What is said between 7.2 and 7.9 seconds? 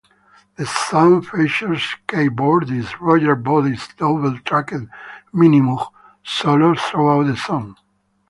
the song.